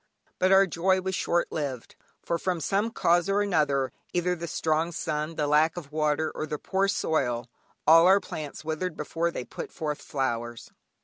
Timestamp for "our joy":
0.51-0.99